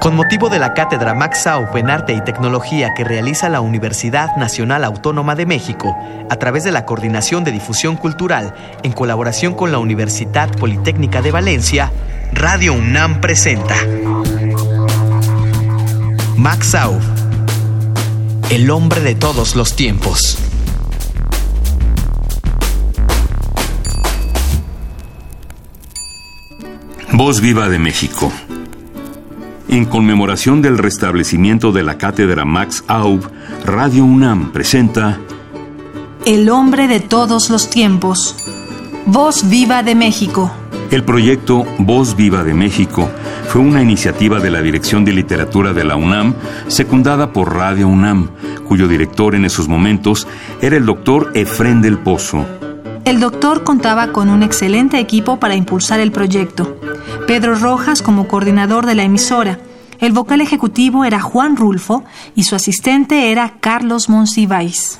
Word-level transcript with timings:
Con 0.00 0.16
motivo 0.16 0.48
de 0.48 0.58
la 0.58 0.72
cátedra 0.72 1.12
Max 1.12 1.42
Saub 1.42 1.76
en 1.76 1.90
Arte 1.90 2.14
y 2.14 2.22
Tecnología 2.22 2.94
que 2.96 3.04
realiza 3.04 3.50
la 3.50 3.60
Universidad 3.60 4.34
Nacional 4.36 4.82
Autónoma 4.84 5.34
de 5.34 5.44
México 5.44 5.94
a 6.30 6.36
través 6.36 6.64
de 6.64 6.72
la 6.72 6.86
Coordinación 6.86 7.44
de 7.44 7.52
Difusión 7.52 7.96
Cultural 7.96 8.54
en 8.82 8.92
colaboración 8.92 9.52
con 9.52 9.72
la 9.72 9.78
Universidad 9.78 10.50
Politécnica 10.56 11.20
de 11.20 11.32
Valencia, 11.32 11.92
Radio 12.32 12.72
UNAM 12.72 13.20
presenta 13.20 13.76
Max 16.38 16.74
el 18.48 18.70
hombre 18.70 19.02
de 19.02 19.14
todos 19.14 19.54
los 19.54 19.76
tiempos. 19.76 20.38
Voz 27.12 27.42
Viva 27.42 27.68
de 27.68 27.78
México. 27.78 28.32
En 29.70 29.84
conmemoración 29.84 30.62
del 30.62 30.78
restablecimiento 30.78 31.70
de 31.70 31.84
la 31.84 31.96
cátedra 31.96 32.44
Max 32.44 32.82
Aub, 32.88 33.30
Radio 33.64 34.04
UNAM 34.04 34.50
presenta 34.50 35.20
El 36.26 36.50
hombre 36.50 36.88
de 36.88 36.98
todos 36.98 37.50
los 37.50 37.70
tiempos. 37.70 38.34
Voz 39.06 39.48
Viva 39.48 39.84
de 39.84 39.94
México. 39.94 40.50
El 40.90 41.04
proyecto 41.04 41.64
Voz 41.78 42.16
Viva 42.16 42.42
de 42.42 42.52
México 42.52 43.08
fue 43.46 43.60
una 43.60 43.80
iniciativa 43.80 44.40
de 44.40 44.50
la 44.50 44.60
Dirección 44.60 45.04
de 45.04 45.12
Literatura 45.12 45.72
de 45.72 45.84
la 45.84 45.94
UNAM, 45.94 46.34
secundada 46.66 47.32
por 47.32 47.54
Radio 47.54 47.86
UNAM, 47.86 48.30
cuyo 48.66 48.88
director 48.88 49.36
en 49.36 49.44
esos 49.44 49.68
momentos 49.68 50.26
era 50.60 50.76
el 50.76 50.84
doctor 50.84 51.30
Efren 51.36 51.80
del 51.80 51.96
Pozo. 51.96 52.44
El 53.10 53.18
doctor 53.18 53.64
contaba 53.64 54.12
con 54.12 54.30
un 54.30 54.44
excelente 54.44 55.00
equipo 55.00 55.40
para 55.40 55.56
impulsar 55.56 55.98
el 55.98 56.12
proyecto. 56.12 56.76
Pedro 57.26 57.56
Rojas 57.56 58.02
como 58.02 58.28
coordinador 58.28 58.86
de 58.86 58.94
la 58.94 59.02
emisora. 59.02 59.58
El 59.98 60.12
vocal 60.12 60.40
ejecutivo 60.40 61.04
era 61.04 61.20
Juan 61.20 61.56
Rulfo 61.56 62.04
y 62.36 62.44
su 62.44 62.54
asistente 62.54 63.32
era 63.32 63.54
Carlos 63.58 64.08
Monsiváis. 64.08 64.99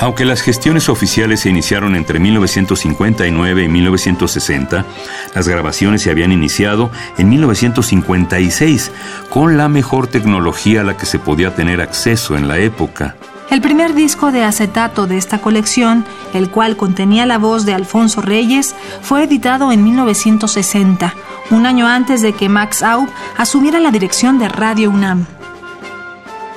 Aunque 0.00 0.24
las 0.24 0.40
gestiones 0.40 0.88
oficiales 0.88 1.40
se 1.40 1.50
iniciaron 1.50 1.94
entre 1.94 2.18
1959 2.18 3.64
y 3.64 3.68
1960, 3.68 4.86
las 5.34 5.46
grabaciones 5.46 6.00
se 6.00 6.10
habían 6.10 6.32
iniciado 6.32 6.90
en 7.18 7.28
1956 7.28 8.92
con 9.28 9.58
la 9.58 9.68
mejor 9.68 10.06
tecnología 10.06 10.80
a 10.80 10.84
la 10.84 10.96
que 10.96 11.04
se 11.04 11.18
podía 11.18 11.54
tener 11.54 11.82
acceso 11.82 12.34
en 12.34 12.48
la 12.48 12.56
época. 12.58 13.14
El 13.50 13.60
primer 13.60 13.92
disco 13.92 14.32
de 14.32 14.42
acetato 14.42 15.06
de 15.06 15.18
esta 15.18 15.42
colección, 15.42 16.06
el 16.32 16.48
cual 16.50 16.78
contenía 16.78 17.26
la 17.26 17.36
voz 17.36 17.66
de 17.66 17.74
Alfonso 17.74 18.22
Reyes, 18.22 18.74
fue 19.02 19.24
editado 19.24 19.70
en 19.70 19.84
1960, 19.84 21.14
un 21.50 21.66
año 21.66 21.86
antes 21.86 22.22
de 22.22 22.32
que 22.32 22.48
Max 22.48 22.82
Aub 22.82 23.08
asumiera 23.36 23.80
la 23.80 23.90
dirección 23.90 24.38
de 24.38 24.48
Radio 24.48 24.88
UNAM. 24.88 25.26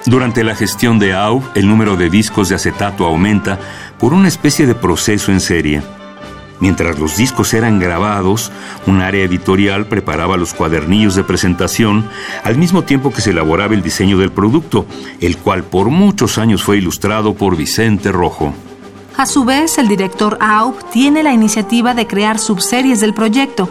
Durante 0.05 0.43
la 0.43 0.55
gestión 0.55 0.99
de 0.99 1.13
Aub, 1.13 1.43
el 1.55 1.67
número 1.67 1.95
de 1.95 2.09
discos 2.09 2.49
de 2.49 2.55
acetato 2.55 3.05
aumenta 3.05 3.57
por 3.97 4.13
una 4.13 4.27
especie 4.27 4.67
de 4.67 4.75
proceso 4.75 5.31
en 5.31 5.39
serie. 5.39 5.81
Mientras 6.59 6.99
los 6.99 7.15
discos 7.15 7.53
eran 7.53 7.79
grabados, 7.79 8.51
un 8.85 9.01
área 9.01 9.23
editorial 9.23 9.85
preparaba 9.85 10.37
los 10.37 10.53
cuadernillos 10.53 11.15
de 11.15 11.23
presentación 11.23 12.05
al 12.43 12.57
mismo 12.57 12.83
tiempo 12.83 13.11
que 13.11 13.21
se 13.21 13.31
elaboraba 13.31 13.73
el 13.73 13.81
diseño 13.81 14.17
del 14.17 14.31
producto, 14.31 14.85
el 15.21 15.37
cual 15.37 15.63
por 15.63 15.89
muchos 15.89 16.37
años 16.37 16.63
fue 16.63 16.77
ilustrado 16.77 17.33
por 17.33 17.55
Vicente 17.55 18.11
Rojo. 18.11 18.53
A 19.15 19.25
su 19.25 19.45
vez, 19.45 19.77
el 19.77 19.87
director 19.87 20.37
AUP 20.41 20.89
tiene 20.91 21.21
la 21.21 21.33
iniciativa 21.33 21.93
de 21.93 22.07
crear 22.07 22.39
subseries 22.39 22.99
del 22.99 23.13
proyecto. 23.13 23.69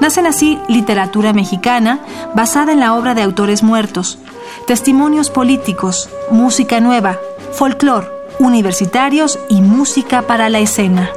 Nacen 0.00 0.26
así 0.26 0.58
literatura 0.68 1.32
mexicana, 1.32 2.00
basada 2.34 2.72
en 2.72 2.80
la 2.80 2.94
obra 2.94 3.14
de 3.14 3.22
autores 3.22 3.62
muertos, 3.62 4.18
testimonios 4.66 5.30
políticos, 5.30 6.08
música 6.30 6.80
nueva, 6.80 7.18
folclor, 7.52 8.26
universitarios 8.38 9.38
y 9.48 9.62
música 9.62 10.22
para 10.22 10.48
la 10.48 10.58
escena. 10.58 11.10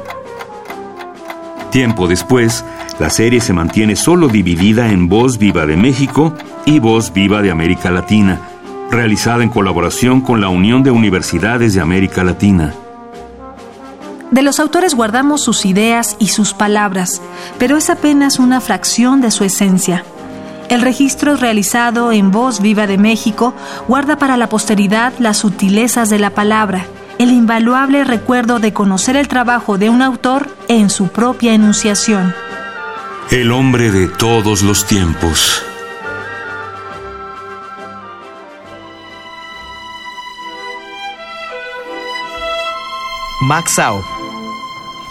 Tiempo 1.70 2.08
después, 2.08 2.64
la 2.98 3.10
serie 3.10 3.40
se 3.40 3.52
mantiene 3.52 3.94
solo 3.94 4.28
dividida 4.28 4.90
en 4.90 5.08
Voz 5.08 5.38
Viva 5.38 5.66
de 5.66 5.76
México 5.76 6.32
y 6.64 6.80
Voz 6.80 7.12
Viva 7.12 7.42
de 7.42 7.50
América 7.50 7.90
Latina, 7.90 8.40
realizada 8.90 9.42
en 9.42 9.50
colaboración 9.50 10.20
con 10.20 10.40
la 10.40 10.48
Unión 10.48 10.82
de 10.82 10.90
Universidades 10.90 11.74
de 11.74 11.80
América 11.80 12.24
Latina. 12.24 12.74
De 14.30 14.42
los 14.42 14.60
autores 14.60 14.94
guardamos 14.94 15.42
sus 15.42 15.64
ideas 15.64 16.16
y 16.18 16.28
sus 16.28 16.52
palabras, 16.52 17.22
pero 17.58 17.76
es 17.76 17.88
apenas 17.88 18.38
una 18.38 18.60
fracción 18.60 19.20
de 19.20 19.30
su 19.30 19.44
esencia. 19.44 20.04
El 20.68 20.82
registro 20.82 21.36
realizado 21.36 22.12
en 22.12 22.30
Voz 22.30 22.60
Viva 22.60 22.86
de 22.86 22.98
México 22.98 23.54
guarda 23.88 24.18
para 24.18 24.36
la 24.36 24.50
posteridad 24.50 25.14
las 25.18 25.38
sutilezas 25.38 26.10
de 26.10 26.18
la 26.18 26.30
palabra, 26.30 26.84
el 27.18 27.30
invaluable 27.30 28.04
recuerdo 28.04 28.58
de 28.58 28.74
conocer 28.74 29.16
el 29.16 29.28
trabajo 29.28 29.78
de 29.78 29.88
un 29.88 30.02
autor 30.02 30.48
en 30.68 30.90
su 30.90 31.08
propia 31.08 31.54
enunciación. 31.54 32.34
El 33.30 33.50
hombre 33.50 33.90
de 33.90 34.08
todos 34.08 34.62
los 34.62 34.86
tiempos. 34.86 35.62
Max 43.40 43.78
Aub, 43.78 44.04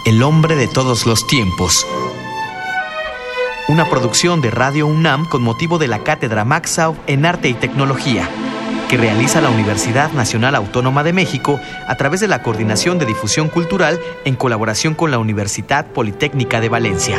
el 0.04 0.22
hombre 0.22 0.54
de 0.54 0.68
todos 0.68 1.06
los 1.06 1.26
tiempos. 1.26 1.84
Una 3.68 3.84
producción 3.84 4.40
de 4.40 4.50
Radio 4.50 4.86
UNAM 4.86 5.26
con 5.26 5.42
motivo 5.42 5.76
de 5.76 5.88
la 5.88 5.98
cátedra 5.98 6.46
Max 6.46 6.78
Aub 6.78 6.96
en 7.06 7.26
Arte 7.26 7.50
y 7.50 7.54
Tecnología 7.54 8.26
que 8.88 8.96
realiza 8.96 9.42
la 9.42 9.50
Universidad 9.50 10.10
Nacional 10.12 10.54
Autónoma 10.54 11.04
de 11.04 11.12
México 11.12 11.60
a 11.86 11.94
través 11.96 12.20
de 12.20 12.28
la 12.28 12.42
Coordinación 12.42 12.98
de 12.98 13.04
Difusión 13.04 13.50
Cultural 13.50 14.00
en 14.24 14.36
colaboración 14.36 14.94
con 14.94 15.10
la 15.10 15.18
Universidad 15.18 15.84
Politécnica 15.88 16.60
de 16.62 16.70
Valencia. 16.70 17.18